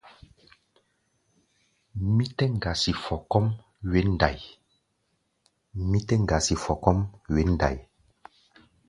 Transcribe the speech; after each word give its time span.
Mí 2.15 2.25
tɛ́ 2.37 2.49
ŋgasi 2.55 2.91
fɔ 6.63 6.75
kɔ́ʼm 6.91 6.97
wěn 7.39 7.49
ndai. 7.59 7.77